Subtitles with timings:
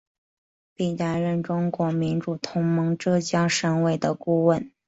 [0.73, 4.71] 并担任中国民主同盟浙江省委的顾问。